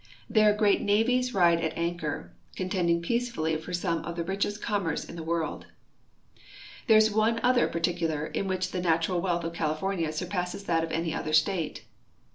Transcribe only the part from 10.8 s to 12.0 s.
of any other state.